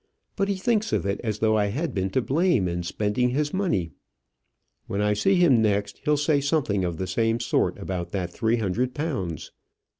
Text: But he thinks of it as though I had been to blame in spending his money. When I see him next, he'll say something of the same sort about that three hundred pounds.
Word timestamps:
But 0.35 0.47
he 0.47 0.55
thinks 0.55 0.91
of 0.93 1.05
it 1.05 1.21
as 1.23 1.37
though 1.37 1.55
I 1.55 1.67
had 1.67 1.93
been 1.93 2.09
to 2.09 2.23
blame 2.23 2.67
in 2.67 2.81
spending 2.81 3.29
his 3.29 3.53
money. 3.53 3.91
When 4.87 4.99
I 4.99 5.13
see 5.13 5.35
him 5.35 5.61
next, 5.61 6.01
he'll 6.05 6.17
say 6.17 6.41
something 6.41 6.83
of 6.83 6.97
the 6.97 7.05
same 7.05 7.39
sort 7.39 7.77
about 7.77 8.09
that 8.09 8.31
three 8.33 8.57
hundred 8.57 8.95
pounds. 8.95 9.51